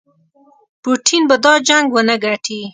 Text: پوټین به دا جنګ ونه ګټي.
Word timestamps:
پوټین 0.81 1.23
به 1.29 1.35
دا 1.43 1.53
جنګ 1.67 1.85
ونه 1.91 2.15
ګټي. 2.23 2.61